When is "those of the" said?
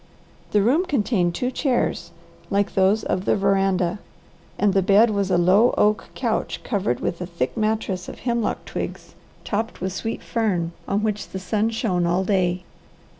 2.73-3.35